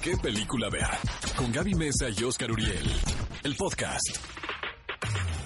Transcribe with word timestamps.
qué 0.00 0.16
película 0.16 0.68
ver. 0.68 0.86
Con 1.36 1.52
Gaby 1.52 1.74
Mesa 1.74 2.08
y 2.16 2.22
Oscar 2.24 2.50
Uriel. 2.50 2.84
El 3.42 3.56
podcast. 3.56 4.16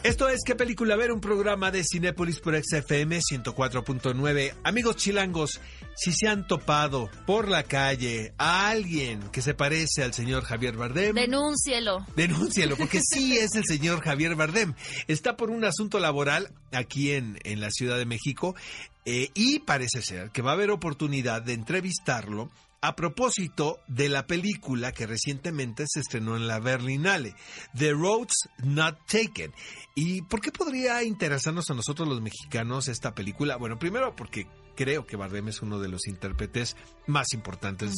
Esto 0.03 0.29
es 0.29 0.41
¿Qué 0.45 0.57
película 0.57 0.97
ver? 0.97 1.13
Un 1.13 1.21
programa 1.21 1.71
de 1.71 1.85
Cinépolis 1.85 2.41
por 2.41 2.61
XFM 2.61 3.21
104.9. 3.21 4.55
Amigos 4.65 4.97
chilangos, 4.97 5.61
si 5.95 6.13
se 6.13 6.27
han 6.27 6.47
topado 6.47 7.09
por 7.25 7.49
la 7.49 7.63
calle 7.63 8.35
a 8.37 8.69
alguien 8.69 9.21
que 9.31 9.43
se 9.43 9.55
parece 9.55 10.03
al 10.03 10.13
señor 10.13 10.43
Javier 10.43 10.77
Bardem... 10.77 11.15
Denúncielo. 11.15 12.05
Denúncielo, 12.17 12.77
porque 12.77 13.01
sí 13.09 13.39
es 13.39 13.55
el 13.55 13.65
señor 13.65 14.01
Javier 14.01 14.35
Bardem. 14.35 14.75
Está 15.07 15.37
por 15.37 15.51
un 15.51 15.65
asunto 15.65 16.01
laboral 16.01 16.51
aquí 16.73 17.13
en, 17.13 17.39
en 17.45 17.61
la 17.61 17.71
Ciudad 17.71 17.97
de 17.97 18.07
México 18.07 18.57
eh, 19.05 19.31
y 19.35 19.61
parece 19.61 20.03
ser 20.03 20.31
que 20.31 20.43
va 20.43 20.51
a 20.51 20.55
haber 20.55 20.71
oportunidad 20.71 21.43
de 21.43 21.53
entrevistarlo 21.53 22.51
a 22.83 22.97
propósito 22.97 23.79
de 23.87 24.09
la 24.09 24.27
película 24.27 24.93
que 24.93 25.07
recientemente 25.07 25.85
se 25.87 26.01
estrenó 26.01 26.37
en 26.37 26.49
la 26.49 26.59
Berlinale, 26.59 27.35
The 27.79 27.93
Roads 27.93 28.49
Not 28.65 28.99
Taken. 29.07 29.55
¿Y 29.95 30.23
por 30.23 30.41
qué 30.41 30.51
podría 30.51 31.03
interesarnos 31.05 31.71
a 31.71 31.75
nosotros 31.75 32.09
los 32.09 32.21
mexicanos 32.21 32.89
esta 32.89 33.15
película? 33.15 33.57
Bueno, 33.57 33.79
primero 33.79 34.17
porque 34.17 34.49
creo 34.75 35.07
que 35.07 35.17
Bardem 35.17 35.49
es 35.49 35.63
uno 35.63 35.79
de 35.79 35.89
los 35.89 36.09
intérpretes 36.09 36.77
más 37.07 37.33
importantes, 37.35 37.95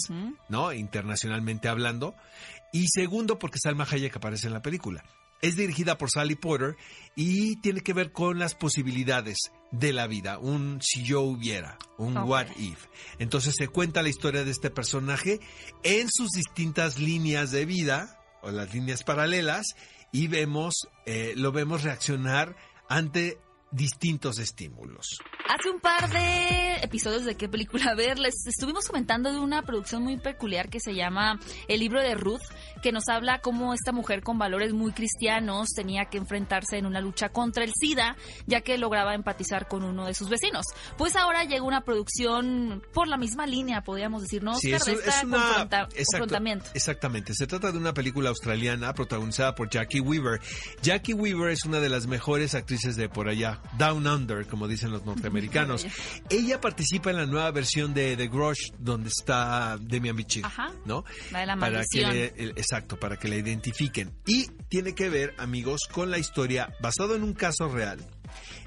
¿no? 0.50 0.72
Internacionalmente 0.72 1.68
hablando. 1.68 2.14
Y 2.72 2.86
segundo 2.88 3.38
porque 3.38 3.58
Salma 3.58 3.86
Hayek 3.90 4.16
aparece 4.16 4.48
en 4.48 4.52
la 4.52 4.62
película. 4.62 5.02
Es 5.40 5.56
dirigida 5.56 5.96
por 5.96 6.10
Sally 6.10 6.36
Porter 6.36 6.76
y 7.16 7.56
tiene 7.56 7.80
que 7.80 7.92
ver 7.94 8.12
con 8.12 8.38
las 8.38 8.54
posibilidades 8.54 9.50
de 9.78 9.92
la 9.92 10.06
vida, 10.06 10.38
un 10.38 10.80
si 10.80 11.02
yo 11.02 11.22
hubiera, 11.22 11.78
un 11.98 12.16
what 12.16 12.46
if. 12.56 12.86
Entonces 13.18 13.54
se 13.56 13.68
cuenta 13.68 14.02
la 14.02 14.08
historia 14.08 14.44
de 14.44 14.50
este 14.50 14.70
personaje 14.70 15.40
en 15.82 16.08
sus 16.10 16.30
distintas 16.30 16.98
líneas 16.98 17.50
de 17.50 17.64
vida 17.64 18.20
o 18.42 18.50
las 18.50 18.72
líneas 18.72 19.02
paralelas 19.02 19.74
y 20.12 20.28
vemos, 20.28 20.88
eh, 21.06 21.34
lo 21.36 21.50
vemos 21.50 21.82
reaccionar 21.82 22.56
ante 22.88 23.38
distintos 23.72 24.38
estímulos. 24.38 25.18
Hace 25.46 25.68
un 25.70 25.78
par 25.78 26.08
de 26.10 26.76
episodios 26.82 27.24
de 27.26 27.36
qué 27.36 27.48
película 27.50 27.94
ver, 27.96 28.18
les 28.18 28.34
estuvimos 28.46 28.86
comentando 28.88 29.30
de 29.30 29.38
una 29.38 29.62
producción 29.62 30.02
muy 30.02 30.16
peculiar 30.16 30.70
que 30.70 30.80
se 30.80 30.94
llama 30.94 31.38
El 31.68 31.80
libro 31.80 32.00
de 32.00 32.14
Ruth, 32.14 32.40
que 32.82 32.92
nos 32.92 33.08
habla 33.08 33.40
cómo 33.40 33.74
esta 33.74 33.92
mujer 33.92 34.22
con 34.22 34.38
valores 34.38 34.72
muy 34.72 34.92
cristianos 34.92 35.68
tenía 35.74 36.06
que 36.06 36.16
enfrentarse 36.18 36.78
en 36.78 36.86
una 36.86 37.00
lucha 37.00 37.28
contra 37.28 37.62
el 37.64 37.72
SIDA, 37.78 38.16
ya 38.46 38.62
que 38.62 38.78
lograba 38.78 39.14
empatizar 39.14 39.68
con 39.68 39.84
uno 39.84 40.06
de 40.06 40.14
sus 40.14 40.28
vecinos. 40.30 40.64
Pues 40.96 41.14
ahora 41.14 41.44
llega 41.44 41.62
una 41.62 41.82
producción 41.82 42.82
por 42.94 43.06
la 43.08 43.18
misma 43.18 43.46
línea, 43.46 43.82
podríamos 43.82 44.22
decir, 44.22 44.42
¿no? 44.42 44.54
Sí, 44.56 44.72
Oscar, 44.72 44.94
es, 44.94 45.04
de 45.04 45.08
esta 45.08 45.18
es 45.20 45.24
una 45.24 45.36
confronta- 45.38 45.82
exacto, 45.82 46.04
confrontamiento. 46.10 46.70
Exactamente, 46.74 47.34
se 47.34 47.46
trata 47.46 47.70
de 47.70 47.78
una 47.78 47.92
película 47.92 48.30
australiana 48.30 48.94
protagonizada 48.94 49.54
por 49.54 49.68
Jackie 49.68 50.00
Weaver. 50.00 50.40
Jackie 50.82 51.12
Weaver 51.14 51.50
es 51.50 51.64
una 51.64 51.80
de 51.80 51.90
las 51.90 52.06
mejores 52.06 52.54
actrices 52.54 52.96
de 52.96 53.08
por 53.10 53.28
allá, 53.28 53.60
Down 53.78 54.06
Under, 54.06 54.46
como 54.46 54.68
dicen 54.68 54.90
los 54.90 55.04
norteamericanos. 55.04 55.33
Ella 56.30 56.60
participa 56.60 57.10
en 57.10 57.16
la 57.16 57.26
nueva 57.26 57.50
versión 57.50 57.94
de 57.94 58.16
The 58.16 58.28
Grudge, 58.28 58.72
donde 58.78 59.08
está 59.08 59.76
Demian 59.80 60.16
Bichir, 60.16 60.44
Ajá. 60.44 60.72
¿no? 60.84 61.04
La 61.32 61.40
de 61.40 61.46
la 61.46 61.56
para 61.56 61.82
que 61.90 62.00
maldición. 62.02 62.12
le- 62.12 62.34
el- 62.36 62.50
exacto, 62.50 62.98
para 62.98 63.16
que 63.18 63.28
la 63.28 63.36
identifiquen. 63.36 64.12
Y 64.26 64.46
tiene 64.68 64.94
que 64.94 65.08
ver, 65.08 65.34
amigos, 65.38 65.82
con 65.90 66.10
la 66.10 66.18
historia 66.18 66.74
basado 66.80 67.14
en 67.16 67.22
un 67.22 67.34
caso 67.34 67.68
real 67.68 67.98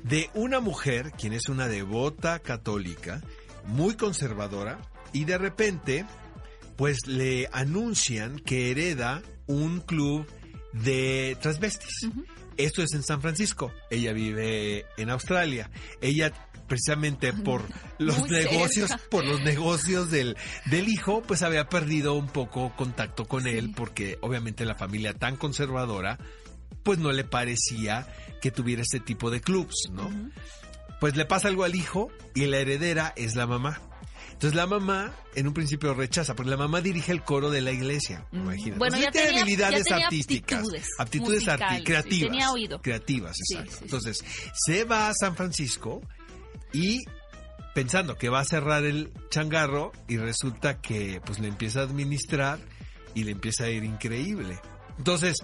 de 0.04 0.30
una 0.34 0.60
mujer, 0.60 1.12
quien 1.18 1.34
es 1.34 1.50
una 1.50 1.68
devota 1.68 2.40
católica, 2.40 3.22
muy 3.66 3.96
conservadora, 3.96 4.80
y 5.14 5.26
de 5.26 5.38
repente, 5.38 6.06
pues 6.78 7.08
le 7.08 7.50
anuncian 7.52 8.40
que 8.40 8.72
hereda 8.72 9.22
un 9.48 9.80
club 9.82 10.28
de 10.74 11.38
transvestis. 11.42 12.10
Esto 12.58 12.82
es 12.82 12.94
en 12.94 13.04
San 13.04 13.22
Francisco. 13.22 13.72
Ella 13.90 14.14
vive 14.14 14.86
en 14.98 15.10
Australia. 15.12 15.70
Ella 16.02 16.32
precisamente 16.68 17.34
por 17.34 17.64
los 17.98 18.20
Muy 18.20 18.30
negocios, 18.30 18.90
cerca. 18.90 19.04
por 19.10 19.26
los 19.26 19.42
negocios 19.42 20.12
del, 20.12 20.36
del 20.66 20.90
hijo, 20.90 21.22
pues 21.24 21.42
había 21.44 21.70
perdido 21.70 22.14
un 22.14 22.28
poco 22.28 22.76
contacto 22.76 23.26
con 23.26 23.48
él, 23.48 23.72
porque 23.76 24.18
obviamente 24.22 24.66
la 24.66 24.76
familia 24.76 25.14
tan 25.14 25.36
conservadora, 25.38 26.18
pues 26.84 27.00
no 27.00 27.12
le 27.12 27.24
parecía 27.24 28.08
que 28.42 28.52
tuviera 28.52 28.82
este 28.82 29.00
tipo 29.00 29.30
de 29.32 29.42
clubs, 29.42 29.90
¿no? 29.92 30.10
Pues 31.00 31.16
le 31.16 31.26
pasa 31.26 31.48
algo 31.48 31.64
al 31.64 31.76
hijo 31.76 32.10
y 32.34 32.46
la 32.46 32.58
heredera 32.58 33.14
es 33.16 33.36
la 33.36 33.46
mamá. 33.48 33.82
Entonces 34.32 34.56
la 34.56 34.68
mamá 34.68 35.14
en 35.34 35.48
un 35.48 35.54
principio 35.54 35.96
rechaza, 35.96 36.36
porque 36.36 36.52
la 36.52 36.58
mamá 36.58 36.80
dirige 36.82 37.12
el 37.12 37.24
coro 37.24 37.50
de 37.50 37.60
la 37.62 37.72
iglesia, 37.72 38.26
imagínate. 38.32 38.78
Bueno, 38.78 38.98
ya 39.00 39.10
tiene 39.10 39.28
tenía- 39.28 39.42
habilidades 39.42 39.80
ya 39.80 39.84
tenía 39.96 40.06
artísticas, 40.06 40.60
aptitudes 40.60 40.88
aptitudes 41.00 41.42
musicales, 41.48 41.84
creativas, 41.84 42.32
tenía 42.32 42.52
oído. 42.52 42.80
creativas, 42.82 43.36
Sí, 43.36 43.56
exacto. 43.56 43.72
sí, 43.72 43.78
sí. 43.80 43.84
Entonces 43.86 44.24
se 44.66 44.84
va 44.84 45.10
a 45.10 45.14
San 45.16 45.36
Francisco 45.36 46.02
y 46.74 47.06
pensando 47.74 48.18
que 48.18 48.30
va 48.30 48.40
a 48.40 48.46
cerrar 48.46 48.86
el 48.86 49.12
changarro 49.30 49.92
y 50.08 50.18
resulta 50.18 50.82
que 50.82 51.22
pues 51.26 51.40
le 51.40 51.48
empieza 51.48 51.82
a 51.82 51.84
administrar 51.84 52.60
y 53.14 53.24
le 53.24 53.32
empieza 53.32 53.66
a 53.66 53.70
ir 53.70 53.84
increíble. 53.84 54.60
Entonces, 54.98 55.38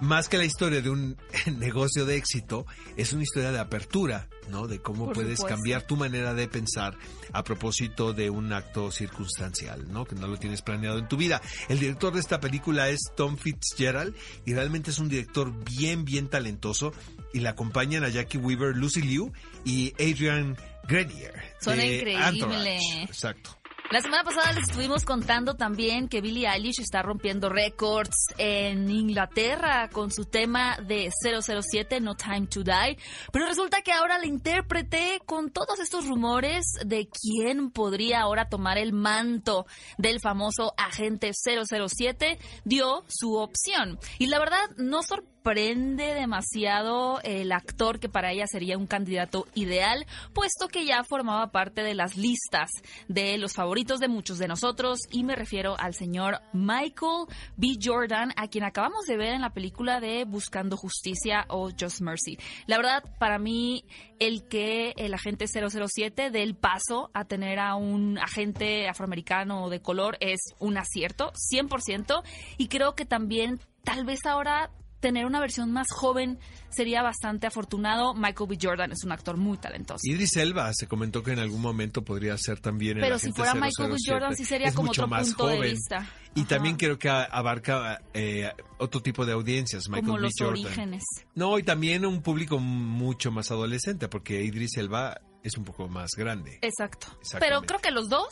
más 0.00 0.28
que 0.28 0.38
la 0.38 0.44
historia 0.44 0.80
de 0.80 0.90
un 0.90 1.16
negocio 1.58 2.04
de 2.04 2.16
éxito, 2.16 2.66
es 2.96 3.12
una 3.12 3.22
historia 3.22 3.52
de 3.52 3.60
apertura, 3.60 4.28
¿no? 4.48 4.66
De 4.66 4.80
cómo 4.80 5.06
Por 5.06 5.14
puedes 5.14 5.38
supuesto. 5.38 5.56
cambiar 5.56 5.82
tu 5.86 5.96
manera 5.96 6.34
de 6.34 6.48
pensar 6.48 6.96
a 7.32 7.44
propósito 7.44 8.12
de 8.12 8.30
un 8.30 8.52
acto 8.52 8.90
circunstancial, 8.90 9.90
¿no? 9.92 10.04
Que 10.04 10.14
no 10.14 10.26
lo 10.26 10.36
tienes 10.38 10.62
planeado 10.62 10.98
en 10.98 11.08
tu 11.08 11.16
vida. 11.16 11.40
El 11.68 11.78
director 11.78 12.12
de 12.12 12.20
esta 12.20 12.40
película 12.40 12.88
es 12.88 13.00
Tom 13.16 13.36
Fitzgerald 13.36 14.14
y 14.44 14.54
realmente 14.54 14.90
es 14.90 14.98
un 14.98 15.08
director 15.08 15.52
bien, 15.64 16.04
bien 16.04 16.28
talentoso 16.28 16.92
y 17.32 17.40
le 17.40 17.48
acompañan 17.48 18.04
a 18.04 18.08
Jackie 18.08 18.38
Weaver, 18.38 18.76
Lucy 18.76 19.02
Liu 19.02 19.32
y 19.64 19.92
Adrian 19.94 20.56
Grenier. 20.88 21.32
Suena 21.60 21.82
de 21.82 21.96
increíble. 21.96 22.22
Anchorage. 22.24 23.02
Exacto. 23.04 23.61
La 23.92 24.00
semana 24.00 24.24
pasada 24.24 24.54
les 24.54 24.70
estuvimos 24.70 25.04
contando 25.04 25.52
también 25.54 26.08
que 26.08 26.22
Billie 26.22 26.48
Eilish 26.48 26.80
está 26.80 27.02
rompiendo 27.02 27.50
récords 27.50 28.28
en 28.38 28.88
Inglaterra 28.88 29.90
con 29.92 30.10
su 30.10 30.24
tema 30.24 30.78
de 30.78 31.10
007, 31.10 32.00
No 32.00 32.14
Time 32.14 32.46
to 32.46 32.62
Die. 32.62 32.96
Pero 33.30 33.46
resulta 33.46 33.82
que 33.82 33.92
ahora 33.92 34.16
la 34.16 34.24
intérprete, 34.24 35.20
con 35.26 35.50
todos 35.50 35.78
estos 35.78 36.06
rumores 36.06 36.64
de 36.86 37.06
quién 37.06 37.70
podría 37.70 38.22
ahora 38.22 38.48
tomar 38.48 38.78
el 38.78 38.94
manto 38.94 39.66
del 39.98 40.20
famoso 40.20 40.72
agente 40.78 41.32
007, 41.34 42.38
dio 42.64 43.04
su 43.08 43.34
opción. 43.34 43.98
Y 44.18 44.28
la 44.28 44.38
verdad, 44.38 44.70
no 44.78 45.02
sorprende 45.02 45.31
demasiado 45.44 47.20
el 47.22 47.52
actor 47.52 47.98
que 47.98 48.08
para 48.08 48.32
ella 48.32 48.46
sería 48.46 48.78
un 48.78 48.86
candidato 48.86 49.46
ideal, 49.54 50.06
puesto 50.32 50.68
que 50.68 50.86
ya 50.86 51.04
formaba 51.04 51.50
parte 51.50 51.82
de 51.82 51.94
las 51.94 52.16
listas 52.16 52.70
de 53.08 53.36
los 53.38 53.52
favoritos 53.52 54.00
de 54.00 54.08
muchos 54.08 54.38
de 54.38 54.48
nosotros 54.48 55.00
y 55.10 55.24
me 55.24 55.36
refiero 55.36 55.76
al 55.78 55.94
señor 55.94 56.40
Michael 56.52 57.26
B. 57.56 57.78
Jordan, 57.82 58.32
a 58.36 58.48
quien 58.48 58.64
acabamos 58.64 59.04
de 59.06 59.16
ver 59.16 59.34
en 59.34 59.40
la 59.40 59.52
película 59.52 60.00
de 60.00 60.24
Buscando 60.24 60.76
Justicia 60.76 61.44
o 61.48 61.70
Just 61.78 62.00
Mercy. 62.00 62.38
La 62.66 62.76
verdad, 62.76 63.04
para 63.18 63.38
mí, 63.38 63.84
el 64.18 64.46
que 64.46 64.94
el 64.96 65.12
agente 65.12 65.46
007 65.48 66.30
dé 66.30 66.42
el 66.42 66.54
paso 66.54 67.10
a 67.12 67.24
tener 67.24 67.58
a 67.58 67.74
un 67.74 68.18
agente 68.18 68.88
afroamericano 68.88 69.68
de 69.68 69.80
color 69.80 70.16
es 70.20 70.40
un 70.58 70.78
acierto, 70.78 71.32
100%, 71.32 72.22
y 72.58 72.68
creo 72.68 72.94
que 72.94 73.04
también 73.04 73.60
tal 73.84 74.04
vez 74.04 74.24
ahora 74.24 74.70
tener 75.02 75.26
una 75.26 75.40
versión 75.40 75.70
más 75.72 75.88
joven 75.90 76.38
sería 76.70 77.02
bastante 77.02 77.46
afortunado. 77.48 78.14
Michael 78.14 78.48
B. 78.48 78.56
Jordan 78.62 78.92
es 78.92 79.04
un 79.04 79.12
actor 79.12 79.36
muy 79.36 79.58
talentoso. 79.58 80.00
Idris 80.04 80.36
Elba 80.36 80.70
se 80.72 80.86
comentó 80.86 81.22
que 81.22 81.32
en 81.32 81.40
algún 81.40 81.60
momento 81.60 82.02
podría 82.02 82.38
ser 82.38 82.60
también 82.60 82.96
el 82.98 83.02
Pero 83.02 83.18
si 83.18 83.32
fuera 83.32 83.52
Michael 83.54 83.90
B. 83.90 83.96
007. 83.98 84.10
Jordan, 84.12 84.36
sí 84.36 84.44
sería 84.44 84.68
Es 84.68 84.74
como 84.74 84.86
mucho 84.86 85.02
otro 85.02 85.08
más 85.08 85.26
punto 85.28 85.48
de 85.48 85.56
joven. 85.56 85.70
vista. 85.72 86.08
Y 86.34 86.40
Ajá. 86.40 86.48
también 86.48 86.76
creo 86.76 86.98
que 86.98 87.10
abarca 87.10 88.00
eh, 88.14 88.50
otro 88.78 89.02
tipo 89.02 89.26
de 89.26 89.32
audiencias, 89.32 89.88
Michael 89.88 90.04
como 90.06 90.16
B. 90.16 90.22
los 90.22 90.32
Jordan. 90.38 90.64
orígenes. 90.64 91.02
No, 91.34 91.58
y 91.58 91.64
también 91.64 92.06
un 92.06 92.22
público 92.22 92.58
mucho 92.60 93.30
más 93.32 93.50
adolescente, 93.50 94.08
porque 94.08 94.42
Idris 94.42 94.76
Elba 94.76 95.20
es 95.42 95.58
un 95.58 95.64
poco 95.64 95.88
más 95.88 96.10
grande. 96.16 96.60
Exacto. 96.62 97.08
Pero 97.40 97.60
creo 97.62 97.80
que 97.80 97.90
los 97.90 98.08
dos, 98.08 98.28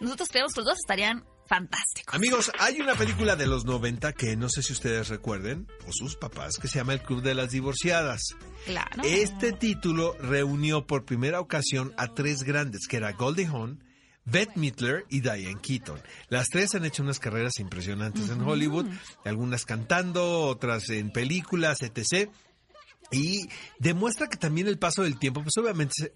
nosotros 0.00 0.30
creemos 0.30 0.54
que 0.54 0.60
los 0.60 0.66
dos 0.70 0.78
estarían 0.78 1.22
fantásticos. 1.46 2.14
Amigos, 2.14 2.52
hay 2.58 2.80
una 2.80 2.94
película 2.94 3.36
de 3.36 3.46
los 3.46 3.64
90 3.64 4.12
que 4.12 4.36
no 4.36 4.48
sé 4.48 4.62
si 4.62 4.72
ustedes 4.72 5.08
recuerden, 5.08 5.66
o 5.86 5.92
sus 5.92 6.16
papás, 6.16 6.56
que 6.60 6.68
se 6.68 6.78
llama 6.78 6.94
El 6.94 7.02
Club 7.02 7.22
de 7.22 7.34
las 7.34 7.50
Divorciadas. 7.50 8.20
Claro. 8.66 9.02
Este 9.04 9.52
título 9.52 10.16
reunió 10.20 10.86
por 10.86 11.04
primera 11.04 11.40
ocasión 11.40 11.92
a 11.96 12.14
tres 12.14 12.42
grandes, 12.42 12.86
que 12.88 12.96
era 12.96 13.12
Goldie 13.12 13.46
Hawn, 13.46 13.82
Bette 14.24 14.56
Midler 14.56 15.04
y 15.10 15.20
Diane 15.20 15.60
Keaton. 15.60 16.00
Las 16.28 16.48
tres 16.48 16.74
han 16.74 16.84
hecho 16.84 17.02
unas 17.02 17.18
carreras 17.18 17.58
impresionantes 17.58 18.30
en 18.30 18.40
Hollywood, 18.40 18.86
algunas 19.24 19.64
cantando, 19.66 20.42
otras 20.42 20.88
en 20.88 21.10
películas, 21.10 21.82
etc. 21.82 22.30
Y 23.10 23.48
demuestra 23.78 24.28
que 24.28 24.36
también 24.36 24.66
el 24.66 24.78
paso 24.78 25.02
del 25.02 25.18
tiempo, 25.18 25.42
pues 25.42 25.56
obviamente 25.56 26.12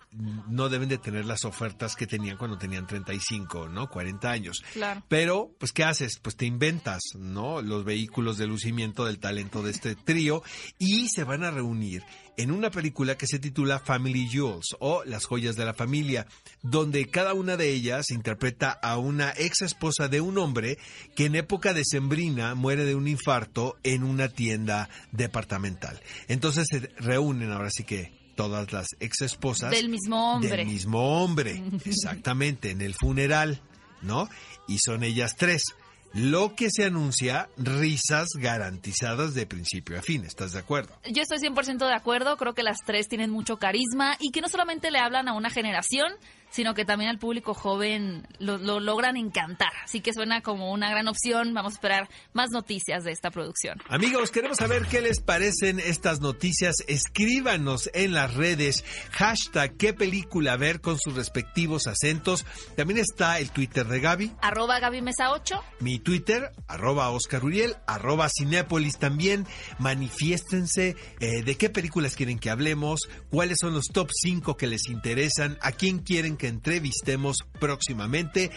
no 0.49 0.69
deben 0.69 0.89
de 0.89 0.99
tener 0.99 1.27
las 1.27 1.45
ofertas 1.45 1.95
que 1.95 2.07
tenían 2.07 2.37
cuando 2.37 2.59
tenían 2.59 2.87
35, 2.87 3.69
¿no? 3.69 3.89
40 3.89 4.31
años. 4.31 4.63
Claro. 4.73 5.03
Pero, 5.09 5.51
pues, 5.59 5.73
¿qué 5.73 5.85
haces? 5.85 6.19
Pues 6.21 6.37
te 6.37 6.47
inventas, 6.47 7.01
¿no? 7.15 7.63
Los 7.63 7.85
vehículos 7.85 8.39
de 8.39 8.47
lucimiento 8.47 9.05
del 9.05 9.19
talento 9.19 9.63
de 9.63 9.71
este 9.71 9.95
trío 9.95 10.43
y 10.79 11.09
se 11.09 11.25
van 11.25 11.45
a 11.45 11.51
reunir 11.51 12.03
en 12.39 12.53
una 12.53 12.71
película 12.71 13.19
que 13.19 13.27
se 13.27 13.39
titula 13.39 13.81
Family 13.81 14.29
Jewels 14.29 14.77
o 14.79 15.05
Las 15.05 15.27
joyas 15.27 15.57
de 15.57 15.65
la 15.65 15.75
familia, 15.75 16.27
donde 16.63 17.11
cada 17.11 17.35
una 17.35 17.57
de 17.57 17.71
ellas 17.71 18.11
interpreta 18.11 18.71
a 18.71 18.97
una 18.97 19.35
ex 19.37 19.63
esposa 19.63 20.09
de 20.09 20.21
un 20.21 20.39
hombre 20.39 20.79
que 21.17 21.27
en 21.27 21.35
época 21.35 21.75
decembrina 21.75 22.55
muere 22.55 22.85
de 22.85 22.95
un 22.95 23.09
infarto 23.09 23.77
en 23.83 24.05
una 24.05 24.29
tienda 24.29 24.89
departamental. 25.11 26.01
Entonces 26.29 26.69
se 26.71 26.81
reúnen 26.99 27.51
ahora 27.51 27.71
sí 27.71 27.83
que 27.83 28.13
todas 28.37 28.73
las 28.73 28.87
ex 29.01 29.23
esposas 29.23 29.73
del 29.73 29.89
mismo 29.89 30.35
hombre. 30.35 30.57
Del 30.59 30.67
mismo 30.67 31.23
hombre, 31.23 31.61
exactamente, 31.85 32.71
en 32.71 32.83
el 32.83 32.95
funeral, 32.95 33.61
¿no? 34.01 34.29
Y 34.69 34.79
son 34.79 35.03
ellas 35.03 35.35
tres. 35.37 35.63
Lo 36.15 36.55
que 36.55 36.69
se 36.71 36.85
anuncia, 36.85 37.49
risas 37.57 38.29
garantizadas 38.35 39.35
de 39.35 39.47
principio 39.47 39.99
a 39.99 40.03
fin. 40.03 40.25
¿Estás 40.25 40.53
de 40.53 40.59
acuerdo? 40.59 40.95
Yo 41.05 41.23
estoy 41.23 41.39
100% 41.39 41.87
de 41.87 41.95
acuerdo. 41.95 42.37
Creo 42.37 42.55
que 42.55 42.63
las 42.63 42.79
tres 42.85 43.09
tienen 43.09 43.31
mucho 43.31 43.59
carisma 43.59 44.17
y 44.19 44.31
que 44.31 44.41
no 44.41 44.49
solamente 44.49 44.91
le 44.91 44.99
hablan 44.99 45.29
a 45.29 45.35
una 45.35 45.51
generación, 45.51 46.13
sino 46.51 46.75
que 46.75 46.85
también 46.85 47.11
al 47.11 47.19
público 47.19 47.55
joven 47.55 48.27
lo, 48.39 48.59
logran 48.81 49.17
encantar. 49.17 49.73
Así 49.85 50.01
que 50.01 50.13
suena 50.13 50.41
como 50.41 50.73
una 50.73 50.91
gran 50.91 51.09
opción. 51.09 51.55
Vamos 51.55 51.73
a 51.73 51.77
esperar 51.77 52.09
más 52.33 52.51
noticias 52.51 53.05
de 53.05 53.13
esta 53.13 53.31
producción. 53.31 53.79
Amigos, 53.89 54.31
queremos 54.31 54.59
saber 54.59 54.87
qué 54.87 55.01
les 55.01 55.21
parecen 55.21 55.81
estas 55.81 56.21
noticias. 56.21 56.77
Escríbanos 56.87 57.91
en 57.95 58.13
las 58.13 58.35
redes 58.35 58.85
hashtag 59.13 59.77
qué 59.77 59.93
película 59.93 60.57
ver 60.57 60.81
con 60.81 60.99
sus 60.99 61.15
respectivos 61.15 61.87
acentos. 61.87 62.47
También 62.77 62.99
está 62.99 63.39
el 63.39 63.51
Twitter 63.51 63.87
de 63.87 64.01
Gaby. 64.01 64.33
Arroba 64.41 64.81
Gaby 64.81 65.03
Mesa 65.03 65.31
8. 65.33 65.63
Mi 65.81 65.99
Twitter, 65.99 66.53
arroba 66.67 67.11
Oscar 67.11 67.45
Uriel, 67.45 67.77
arroba 67.87 68.29
Cinépolis 68.29 68.99
también. 68.99 69.47
Manifiéstense 69.79 70.97
eh, 71.21 71.43
de 71.43 71.57
qué 71.57 71.69
películas 71.71 72.15
quieren 72.15 72.39
que 72.39 72.51
hablemos, 72.51 73.09
cuáles 73.31 73.59
son 73.61 73.75
los 73.75 73.87
top 73.87 74.11
5 74.13 74.57
que 74.57 74.67
les 74.67 74.89
interesan, 74.89 75.59
a 75.61 75.73
quién 75.73 75.99
quieren 75.99 76.37
que 76.39 76.49
entrevistemos 76.49 77.39
próximamente. 77.61 78.51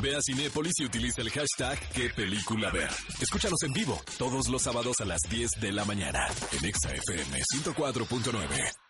Ve 0.00 0.14
a 0.14 0.20
Cinépolis 0.22 0.74
y 0.78 0.84
utiliza 0.84 1.22
el 1.22 1.30
hashtag 1.30 1.78
qué 1.94 2.10
película 2.10 2.70
ver. 2.70 2.90
Escúchanos 3.20 3.62
en 3.64 3.72
vivo 3.72 4.00
todos 4.18 4.48
los 4.48 4.62
sábados 4.62 5.00
a 5.00 5.04
las 5.04 5.22
10 5.28 5.50
de 5.60 5.72
la 5.72 5.84
mañana 5.84 6.28
en 6.52 6.64
ExaFM 6.64 7.42
104.9. 7.64 8.85